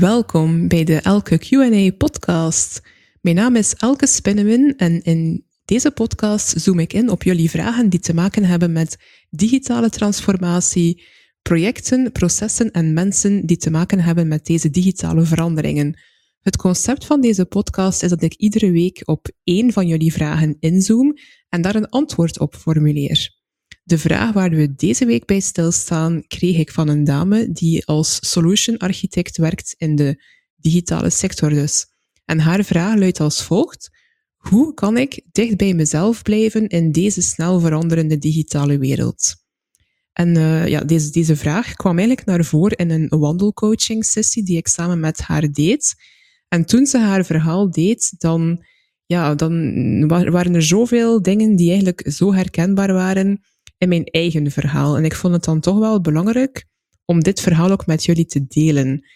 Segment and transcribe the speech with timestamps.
[0.00, 2.82] Welkom bij de Elke QA podcast.
[3.20, 7.88] Mijn naam is Elke Spinnewin en in deze podcast zoom ik in op jullie vragen
[7.88, 8.96] die te maken hebben met
[9.30, 11.04] digitale transformatie,
[11.42, 16.00] projecten, processen en mensen die te maken hebben met deze digitale veranderingen.
[16.40, 20.56] Het concept van deze podcast is dat ik iedere week op één van jullie vragen
[20.60, 21.14] inzoom
[21.48, 23.37] en daar een antwoord op formuleer.
[23.88, 28.18] De vraag waar we deze week bij stilstaan, kreeg ik van een dame die als
[28.20, 30.22] solution architect werkt in de
[30.56, 31.86] digitale sector dus.
[32.24, 33.90] En haar vraag luidt als volgt.
[34.36, 39.36] Hoe kan ik dicht bij mezelf blijven in deze snel veranderende digitale wereld?
[40.12, 44.56] En uh, ja, deze, deze vraag kwam eigenlijk naar voren in een wandelcoaching sessie die
[44.56, 45.94] ik samen met haar deed.
[46.48, 48.64] En toen ze haar verhaal deed, dan,
[49.06, 53.40] ja, dan waren er zoveel dingen die eigenlijk zo herkenbaar waren
[53.78, 54.96] in mijn eigen verhaal.
[54.96, 56.64] En ik vond het dan toch wel belangrijk
[57.04, 59.06] om dit verhaal ook met jullie te delen.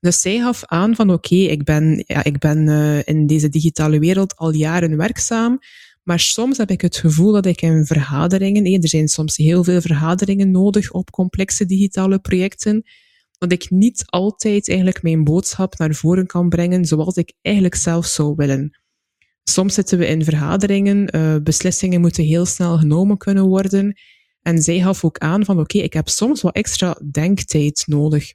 [0.00, 3.98] Dus zij gaf aan van oké, ik ben, ja, ik ben uh, in deze digitale
[3.98, 5.58] wereld al jaren werkzaam,
[6.02, 9.80] maar soms heb ik het gevoel dat ik in vergaderingen, er zijn soms heel veel
[9.80, 12.82] vergaderingen nodig op complexe digitale projecten,
[13.38, 18.06] dat ik niet altijd eigenlijk mijn boodschap naar voren kan brengen zoals ik eigenlijk zelf
[18.06, 18.81] zou willen.
[19.44, 24.00] Soms zitten we in vergaderingen, uh, beslissingen moeten heel snel genomen kunnen worden.
[24.42, 28.32] En zij gaf ook aan van oké, ik heb soms wat extra denktijd nodig.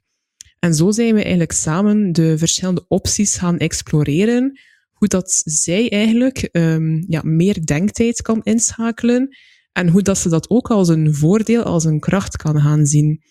[0.58, 4.60] En zo zijn we eigenlijk samen de verschillende opties gaan exploreren,
[4.92, 9.36] hoe dat zij eigenlijk um, ja, meer denktijd kan inschakelen
[9.72, 13.22] en hoe dat ze dat ook als een voordeel, als een kracht kan gaan zien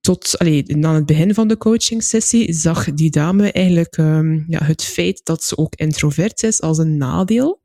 [0.00, 4.64] tot allee, aan het begin van de coaching sessie zag die dame eigenlijk um, ja,
[4.64, 7.60] het feit dat ze ook introvert is als een nadeel.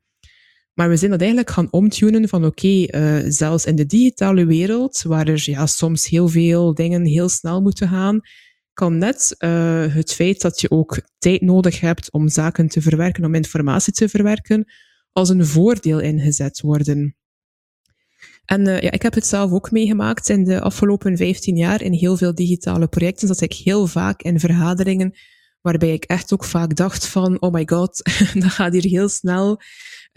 [0.74, 5.02] Maar we zijn dat eigenlijk gaan omtunen van oké, uh, zelfs in de digitale wereld,
[5.02, 8.20] waar er ja, soms heel veel dingen heel snel moeten gaan,
[8.72, 13.24] kan net uh, het feit dat je ook tijd nodig hebt om zaken te verwerken,
[13.24, 14.72] om informatie te verwerken,
[15.12, 17.16] als een voordeel ingezet worden.
[18.48, 21.92] En uh, ja, ik heb het zelf ook meegemaakt in de afgelopen 15 jaar in
[21.92, 25.14] heel veel digitale projecten, dat ik heel vaak in vergaderingen,
[25.60, 28.02] waarbij ik echt ook vaak dacht van, oh my god,
[28.34, 29.60] dat gaat hier heel snel.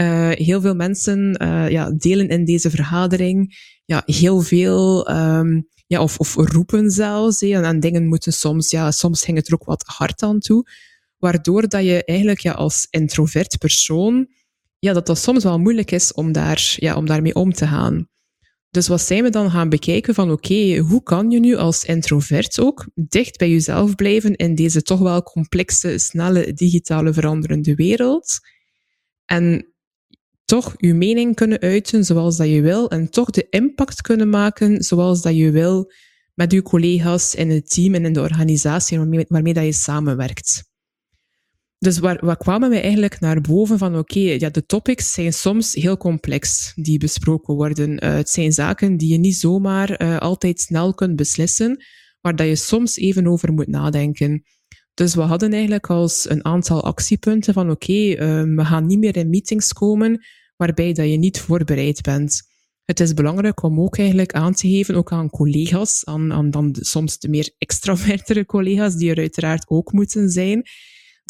[0.01, 3.55] Uh, heel veel mensen uh, ja, delen in deze vergadering
[3.85, 7.41] ja, heel veel, um, ja, of, of roepen zelfs.
[7.41, 10.69] En, en dingen moeten soms, ja, soms ging het er ook wat hard aan toe.
[11.17, 14.27] Waardoor dat je eigenlijk ja, als introvert persoon,
[14.79, 18.09] ja, dat dat soms wel moeilijk is om, daar, ja, om daarmee om te gaan.
[18.71, 21.83] Dus wat zijn we dan gaan bekijken van oké, okay, hoe kan je nu als
[21.83, 28.39] introvert ook dicht bij jezelf blijven in deze toch wel complexe, snelle, digitale veranderende wereld?
[29.25, 29.73] En
[30.45, 34.83] toch je mening kunnen uiten zoals dat je wil en toch de impact kunnen maken
[34.83, 35.91] zoals dat je wil
[36.33, 40.70] met je collega's in het team en in de organisatie waarmee, waarmee dat je samenwerkt.
[41.81, 45.73] Dus waar, waar kwamen we eigenlijk naar boven van, oké, ja, de topics zijn soms
[45.73, 47.91] heel complex die besproken worden.
[47.91, 51.83] Uh, het zijn zaken die je niet zomaar uh, altijd snel kunt beslissen,
[52.19, 54.43] waar dat je soms even over moet nadenken.
[54.93, 59.17] Dus we hadden eigenlijk als een aantal actiepunten van, oké, uh, we gaan niet meer
[59.17, 60.25] in meetings komen
[60.55, 62.41] waarbij dat je niet voorbereid bent.
[62.85, 66.75] Het is belangrijk om ook eigenlijk aan te geven, ook aan collega's, aan, aan dan
[66.79, 70.63] soms de meer extravertere collega's, die er uiteraard ook moeten zijn,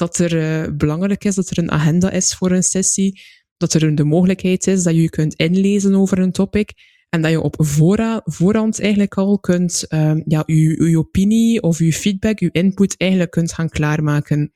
[0.02, 3.22] dat er uh, belangrijk is dat er een agenda is voor een sessie,
[3.58, 6.72] dat er de mogelijkheid is dat je kunt inlezen over een topic
[7.10, 7.56] en dat je op
[8.24, 13.32] voorhand eigenlijk al kunt uh, ja, je, je opinie of je feedback, je input eigenlijk
[13.32, 14.54] kunt gaan klaarmaken.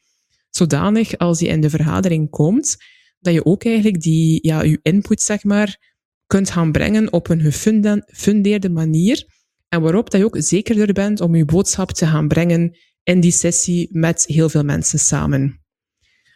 [0.50, 2.78] Zodanig als je in de vergadering komt,
[3.20, 5.94] dat je ook eigenlijk die, ja, je input, zeg maar,
[6.28, 9.26] kunt gaan brengen op een gefundeerde manier
[9.70, 13.32] en waarop dat je ook zekerder bent om je boodschap te gaan brengen in die
[13.32, 15.60] sessie met heel veel mensen samen.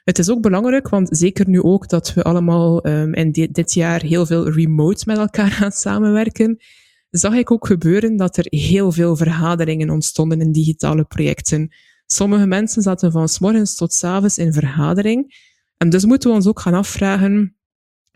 [0.04, 4.02] Het is ook belangrijk, want zeker nu ook dat we allemaal um, in dit, jaar
[4.02, 6.58] heel veel remote met elkaar gaan samenwerken,
[7.10, 11.76] zag ik ook gebeuren dat er heel veel vergaderingen ontstonden in digitale projecten.
[12.06, 15.48] Sommige mensen zaten van s morgens tot s avonds in vergadering.
[15.78, 17.58] En dus moeten we ons ook gaan afvragen,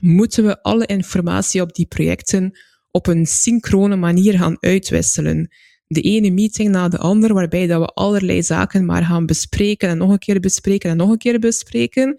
[0.02, 2.60] moeten we alle informatie op die projecten
[2.92, 5.52] op een synchrone manier gaan uitwisselen?
[5.94, 9.98] De ene meeting na de andere, waarbij dat we allerlei zaken maar gaan bespreken en
[9.98, 12.16] nog een keer bespreken en nog een keer bespreken.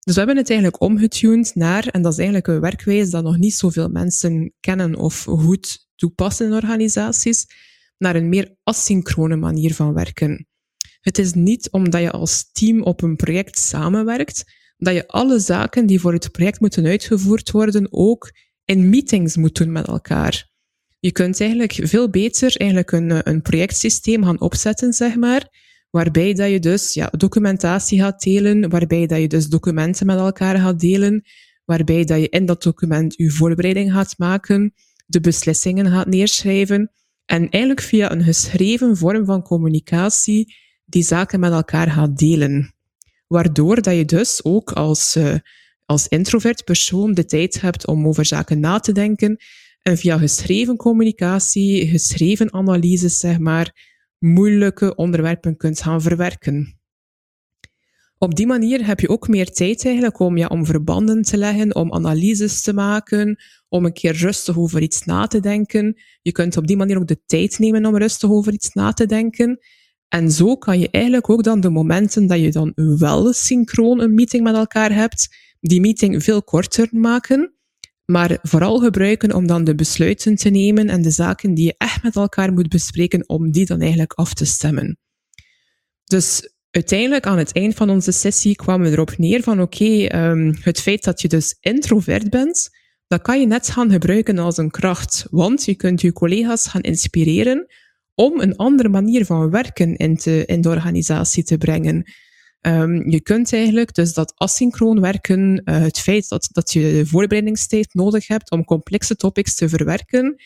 [0.00, 3.38] Dus we hebben het eigenlijk omgetuned naar, en dat is eigenlijk een werkwijze dat nog
[3.38, 7.46] niet zoveel mensen kennen of goed toepassen in organisaties,
[7.98, 10.46] naar een meer asynchrone manier van werken.
[11.00, 14.44] Het is niet omdat je als team op een project samenwerkt,
[14.76, 18.32] dat je alle zaken die voor het project moeten uitgevoerd worden ook
[18.64, 20.49] in meetings moet doen met elkaar.
[21.00, 25.48] Je kunt eigenlijk veel beter eigenlijk een, een projectsysteem gaan opzetten, zeg maar,
[25.90, 30.58] waarbij dat je dus ja, documentatie gaat delen, waarbij dat je dus documenten met elkaar
[30.58, 31.24] gaat delen,
[31.64, 34.74] waarbij dat je in dat document je voorbereiding gaat maken,
[35.06, 36.90] de beslissingen gaat neerschrijven
[37.26, 40.54] en eigenlijk via een geschreven vorm van communicatie
[40.84, 42.74] die zaken met elkaar gaat delen.
[43.26, 45.34] Waardoor dat je dus ook als, uh,
[45.84, 49.38] als introvert persoon de tijd hebt om over zaken na te denken
[49.82, 53.88] en via geschreven communicatie, geschreven analyses, zeg maar,
[54.18, 56.80] moeilijke onderwerpen kunt gaan verwerken.
[58.18, 61.74] Op die manier heb je ook meer tijd eigenlijk om, ja, om verbanden te leggen,
[61.74, 66.00] om analyses te maken, om een keer rustig over iets na te denken.
[66.22, 69.06] Je kunt op die manier ook de tijd nemen om rustig over iets na te
[69.06, 69.58] denken.
[70.08, 74.14] En zo kan je eigenlijk ook dan de momenten dat je dan wel synchroon een
[74.14, 77.54] meeting met elkaar hebt, die meeting veel korter maken,
[78.10, 82.02] maar vooral gebruiken om dan de besluiten te nemen en de zaken die je echt
[82.02, 84.98] met elkaar moet bespreken, om die dan eigenlijk af te stemmen.
[86.04, 90.54] Dus uiteindelijk aan het eind van onze sessie kwamen we erop neer van oké, um,
[90.60, 92.70] het feit dat je dus introvert bent,
[93.06, 96.80] dat kan je net gaan gebruiken als een kracht, want je kunt je collega's gaan
[96.80, 97.66] inspireren
[98.14, 102.04] om een andere manier van werken in, te, in de organisatie te brengen.
[102.66, 107.94] Um, je kunt eigenlijk dus dat asynchroon werken, uh, het feit dat, dat je voorbereidingstijd
[107.94, 110.42] nodig hebt om complexe topics te verwerken,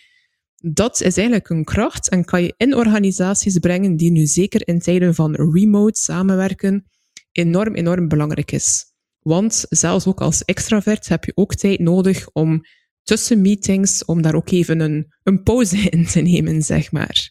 [0.57, 4.79] dat is eigenlijk een kracht en kan je in organisaties brengen die nu zeker in
[4.79, 6.85] tijden van remote samenwerken
[7.33, 8.85] enorm, enorm belangrijk is.
[9.21, 12.63] Want zelfs ook als extravert heb je ook tijd nodig om
[13.03, 17.31] tussen meetings, om daar ook even een, een pauze in te nemen, zeg maar.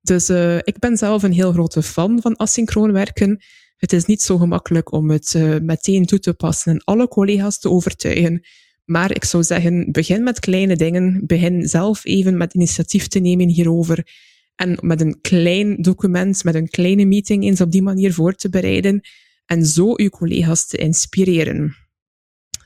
[0.00, 3.42] Dus uh, ik ben zelf een heel grote fan van asynchroon werken.
[3.78, 7.58] Het is niet zo gemakkelijk om het uh, meteen toe te passen en alle collega's
[7.58, 8.46] te overtuigen.
[8.84, 11.22] Maar ik zou zeggen, begin met kleine dingen.
[11.26, 14.06] Begin zelf even met initiatief te nemen hierover.
[14.54, 18.48] En met een klein document, met een kleine meeting eens op die manier voor te
[18.48, 19.00] bereiden.
[19.46, 21.76] En zo uw collega's te inspireren.